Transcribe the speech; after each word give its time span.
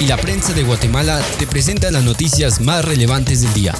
Y 0.00 0.06
la 0.06 0.16
prensa 0.16 0.52
de 0.52 0.62
Guatemala 0.62 1.20
te 1.38 1.46
presenta 1.46 1.90
las 1.90 2.04
noticias 2.04 2.60
más 2.60 2.84
relevantes 2.84 3.42
del 3.42 3.54
día. 3.54 3.74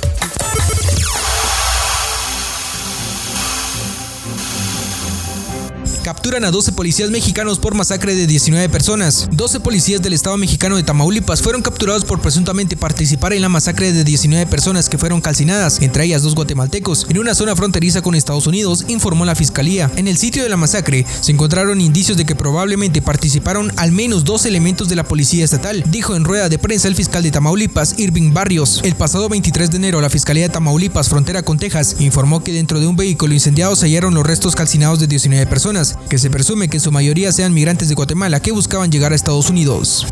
Capturan 6.08 6.42
a 6.46 6.50
12 6.50 6.72
policías 6.72 7.10
mexicanos 7.10 7.58
por 7.58 7.74
masacre 7.74 8.14
de 8.14 8.26
19 8.26 8.70
personas. 8.70 9.28
12 9.30 9.60
policías 9.60 10.00
del 10.00 10.14
Estado 10.14 10.38
mexicano 10.38 10.76
de 10.76 10.82
Tamaulipas 10.82 11.42
fueron 11.42 11.60
capturados 11.60 12.06
por 12.06 12.22
presuntamente 12.22 12.78
participar 12.78 13.34
en 13.34 13.42
la 13.42 13.50
masacre 13.50 13.92
de 13.92 14.04
19 14.04 14.46
personas 14.46 14.88
que 14.88 14.96
fueron 14.96 15.20
calcinadas, 15.20 15.82
entre 15.82 16.04
ellas 16.04 16.22
dos 16.22 16.34
guatemaltecos, 16.34 17.04
en 17.10 17.18
una 17.18 17.34
zona 17.34 17.54
fronteriza 17.54 18.00
con 18.00 18.14
Estados 18.14 18.46
Unidos, 18.46 18.86
informó 18.88 19.26
la 19.26 19.34
fiscalía. 19.34 19.90
En 19.96 20.08
el 20.08 20.16
sitio 20.16 20.42
de 20.42 20.48
la 20.48 20.56
masacre 20.56 21.04
se 21.20 21.30
encontraron 21.30 21.78
indicios 21.78 22.16
de 22.16 22.24
que 22.24 22.34
probablemente 22.34 23.02
participaron 23.02 23.70
al 23.76 23.92
menos 23.92 24.24
dos 24.24 24.46
elementos 24.46 24.88
de 24.88 24.96
la 24.96 25.04
policía 25.04 25.44
estatal, 25.44 25.84
dijo 25.90 26.16
en 26.16 26.24
rueda 26.24 26.48
de 26.48 26.58
prensa 26.58 26.88
el 26.88 26.94
fiscal 26.94 27.22
de 27.22 27.32
Tamaulipas, 27.32 27.98
Irving 27.98 28.32
Barrios. 28.32 28.80
El 28.82 28.94
pasado 28.94 29.28
23 29.28 29.70
de 29.70 29.76
enero, 29.76 30.00
la 30.00 30.08
Fiscalía 30.08 30.44
de 30.44 30.54
Tamaulipas, 30.54 31.10
frontera 31.10 31.42
con 31.42 31.58
Texas, 31.58 31.96
informó 31.98 32.42
que 32.42 32.54
dentro 32.54 32.80
de 32.80 32.86
un 32.86 32.96
vehículo 32.96 33.34
incendiado 33.34 33.76
se 33.76 33.84
hallaron 33.84 34.14
los 34.14 34.26
restos 34.26 34.56
calcinados 34.56 35.00
de 35.00 35.06
19 35.06 35.44
personas 35.46 35.97
que 36.08 36.18
se 36.18 36.30
presume 36.30 36.68
que 36.68 36.78
en 36.78 36.80
su 36.80 36.92
mayoría 36.92 37.32
sean 37.32 37.52
migrantes 37.52 37.88
de 37.88 37.94
Guatemala 37.94 38.40
que 38.40 38.52
buscaban 38.52 38.90
llegar 38.90 39.12
a 39.12 39.16
Estados 39.16 39.50
Unidos. 39.50 40.06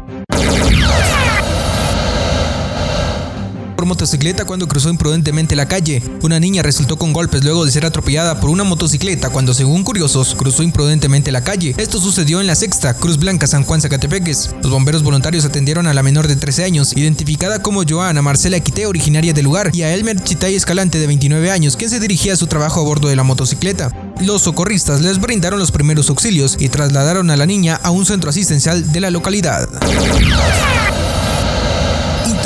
Por 3.76 3.86
motocicleta 3.86 4.44
cuando 4.44 4.66
cruzó 4.66 4.88
imprudentemente 4.88 5.54
la 5.54 5.68
calle. 5.68 6.02
Una 6.22 6.40
niña 6.40 6.62
resultó 6.62 6.96
con 6.96 7.12
golpes 7.12 7.44
luego 7.44 7.64
de 7.64 7.70
ser 7.70 7.84
atropellada 7.84 8.40
por 8.40 8.50
una 8.50 8.64
motocicleta 8.64 9.30
cuando, 9.30 9.54
según 9.54 9.84
curiosos, 9.84 10.34
cruzó 10.34 10.62
imprudentemente 10.62 11.30
la 11.30 11.44
calle. 11.44 11.74
Esto 11.76 12.00
sucedió 12.00 12.40
en 12.40 12.46
la 12.46 12.54
sexta, 12.54 12.94
Cruz 12.94 13.18
Blanca, 13.18 13.46
San 13.46 13.64
Juan, 13.64 13.80
Zacatepeques. 13.80 14.50
Los 14.62 14.70
bomberos 14.70 15.02
voluntarios 15.02 15.44
atendieron 15.44 15.86
a 15.86 15.94
la 15.94 16.02
menor 16.02 16.26
de 16.26 16.36
13 16.36 16.64
años, 16.64 16.96
identificada 16.96 17.60
como 17.60 17.84
Joana 17.86 18.22
Marcela 18.22 18.58
Quite, 18.60 18.86
originaria 18.86 19.32
del 19.32 19.44
lugar, 19.44 19.70
y 19.72 19.82
a 19.82 19.92
Elmer 19.92 20.20
Chitay 20.20 20.54
Escalante, 20.54 20.98
de 20.98 21.06
29 21.06 21.50
años, 21.50 21.76
quien 21.76 21.90
se 21.90 22.00
dirigía 22.00 22.32
a 22.32 22.36
su 22.36 22.46
trabajo 22.46 22.80
a 22.80 22.84
bordo 22.84 23.08
de 23.08 23.16
la 23.16 23.22
motocicleta. 23.22 23.92
Los 24.20 24.42
socorristas 24.42 25.02
les 25.02 25.20
brindaron 25.20 25.58
los 25.58 25.72
primeros 25.72 26.08
auxilios 26.08 26.56
y 26.58 26.70
trasladaron 26.70 27.30
a 27.30 27.36
la 27.36 27.46
niña 27.46 27.78
a 27.82 27.90
un 27.90 28.06
centro 28.06 28.30
asistencial 28.30 28.92
de 28.92 29.00
la 29.00 29.10
localidad. 29.10 29.68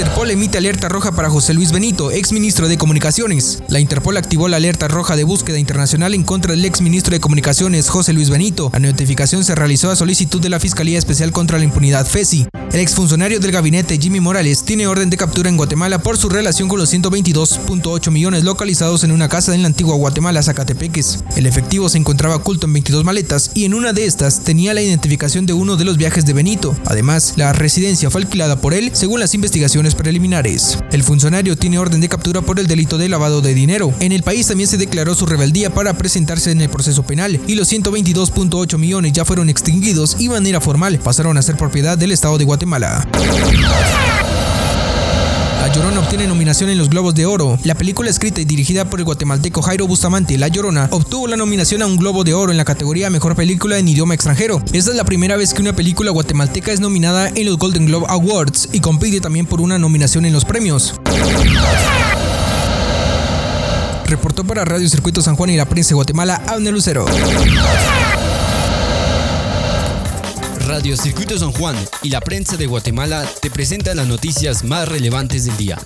Interpol 0.00 0.30
emite 0.30 0.56
alerta 0.56 0.88
roja 0.88 1.12
para 1.12 1.28
José 1.28 1.52
Luis 1.52 1.72
Benito, 1.72 2.10
ex 2.10 2.32
ministro 2.32 2.68
de 2.68 2.78
Comunicaciones. 2.78 3.62
La 3.68 3.80
Interpol 3.80 4.16
activó 4.16 4.48
la 4.48 4.56
alerta 4.56 4.88
roja 4.88 5.14
de 5.14 5.24
búsqueda 5.24 5.58
internacional 5.58 6.14
en 6.14 6.22
contra 6.22 6.52
del 6.52 6.64
ex 6.64 6.80
ministro 6.80 7.12
de 7.12 7.20
Comunicaciones, 7.20 7.90
José 7.90 8.14
Luis 8.14 8.30
Benito. 8.30 8.70
La 8.72 8.78
notificación 8.78 9.44
se 9.44 9.54
realizó 9.54 9.90
a 9.90 9.96
solicitud 9.96 10.40
de 10.40 10.48
la 10.48 10.58
Fiscalía 10.58 10.98
Especial 10.98 11.32
contra 11.32 11.58
la 11.58 11.64
Impunidad 11.64 12.06
FESI. 12.06 12.46
El 12.72 12.80
exfuncionario 12.80 13.40
del 13.40 13.50
gabinete 13.50 13.98
Jimmy 13.98 14.20
Morales 14.20 14.62
tiene 14.62 14.86
orden 14.86 15.10
de 15.10 15.16
captura 15.16 15.50
en 15.50 15.56
Guatemala 15.56 15.98
por 15.98 16.16
su 16.16 16.28
relación 16.28 16.68
con 16.68 16.78
los 16.78 16.94
122.8 16.94 18.10
millones 18.10 18.44
localizados 18.44 19.04
en 19.04 19.10
una 19.10 19.28
casa 19.28 19.54
en 19.54 19.62
la 19.62 19.68
antigua 19.68 19.96
Guatemala, 19.96 20.42
Zacatepeques. 20.42 21.24
El 21.36 21.46
efectivo 21.46 21.88
se 21.88 21.98
encontraba 21.98 22.36
oculto 22.36 22.66
en 22.66 22.72
22 22.72 23.04
maletas 23.04 23.50
y 23.54 23.64
en 23.64 23.74
una 23.74 23.92
de 23.92 24.06
estas 24.06 24.44
tenía 24.44 24.72
la 24.72 24.82
identificación 24.82 25.46
de 25.46 25.52
uno 25.52 25.76
de 25.76 25.84
los 25.84 25.98
viajes 25.98 26.24
de 26.24 26.32
Benito. 26.32 26.74
Además, 26.86 27.34
la 27.36 27.52
residencia 27.52 28.08
fue 28.08 28.22
alquilada 28.22 28.60
por 28.60 28.72
él 28.72 28.92
según 28.94 29.18
las 29.18 29.34
investigaciones 29.34 29.89
preliminares. 29.94 30.78
El 30.92 31.02
funcionario 31.02 31.56
tiene 31.56 31.78
orden 31.78 32.00
de 32.00 32.08
captura 32.08 32.42
por 32.42 32.58
el 32.58 32.66
delito 32.66 32.98
de 32.98 33.08
lavado 33.08 33.40
de 33.40 33.54
dinero. 33.54 33.92
En 34.00 34.12
el 34.12 34.22
país 34.22 34.46
también 34.46 34.68
se 34.68 34.78
declaró 34.78 35.14
su 35.14 35.26
rebeldía 35.26 35.70
para 35.72 35.94
presentarse 35.94 36.50
en 36.50 36.60
el 36.60 36.68
proceso 36.68 37.02
penal 37.02 37.40
y 37.46 37.54
los 37.54 37.72
122.8 37.72 38.78
millones 38.78 39.12
ya 39.12 39.24
fueron 39.24 39.48
extinguidos 39.48 40.16
y 40.18 40.28
manera 40.28 40.60
formal 40.60 40.98
pasaron 40.98 41.36
a 41.38 41.42
ser 41.42 41.56
propiedad 41.56 41.96
del 41.96 42.12
Estado 42.12 42.38
de 42.38 42.44
Guatemala. 42.44 43.06
La 45.60 45.68
Llorona 45.70 46.00
obtiene 46.00 46.26
nominación 46.26 46.70
en 46.70 46.78
los 46.78 46.88
Globos 46.88 47.14
de 47.14 47.26
Oro. 47.26 47.58
La 47.64 47.74
película 47.74 48.08
escrita 48.08 48.40
y 48.40 48.46
dirigida 48.46 48.86
por 48.86 48.98
el 48.98 49.04
guatemalteco 49.04 49.60
Jairo 49.60 49.86
Bustamante, 49.86 50.38
La 50.38 50.48
Llorona, 50.48 50.88
obtuvo 50.90 51.26
la 51.26 51.36
nominación 51.36 51.82
a 51.82 51.86
un 51.86 51.98
Globo 51.98 52.24
de 52.24 52.32
Oro 52.32 52.50
en 52.50 52.56
la 52.56 52.64
categoría 52.64 53.10
Mejor 53.10 53.36
Película 53.36 53.76
en 53.76 53.86
Idioma 53.86 54.14
Extranjero. 54.14 54.62
Esta 54.72 54.90
es 54.90 54.96
la 54.96 55.04
primera 55.04 55.36
vez 55.36 55.52
que 55.52 55.60
una 55.60 55.74
película 55.74 56.12
guatemalteca 56.12 56.72
es 56.72 56.80
nominada 56.80 57.28
en 57.28 57.44
los 57.44 57.58
Golden 57.58 57.84
Globe 57.84 58.06
Awards 58.08 58.70
y 58.72 58.80
compite 58.80 59.20
también 59.20 59.44
por 59.44 59.60
una 59.60 59.78
nominación 59.78 60.24
en 60.24 60.32
los 60.32 60.46
premios. 60.46 60.94
Reportó 64.06 64.44
para 64.44 64.64
Radio 64.64 64.88
Circuito 64.88 65.20
San 65.20 65.36
Juan 65.36 65.50
y 65.50 65.58
la 65.58 65.66
prensa 65.66 65.90
de 65.90 65.96
Guatemala, 65.96 66.42
Abner 66.46 66.72
Lucero. 66.72 67.04
Radio 70.70 70.96
Circuito 70.96 71.36
San 71.36 71.50
Juan 71.50 71.74
y 72.00 72.10
la 72.10 72.20
prensa 72.20 72.56
de 72.56 72.66
Guatemala 72.66 73.28
te 73.42 73.50
presenta 73.50 73.92
las 73.92 74.06
noticias 74.06 74.62
más 74.62 74.88
relevantes 74.88 75.44
del 75.44 75.56
día. 75.56 75.76